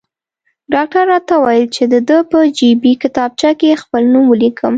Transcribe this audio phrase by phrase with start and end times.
[0.73, 4.69] ډاکټر راته وویل چې د ده په جیبي کتابچه کې خپل نوم ولیکم.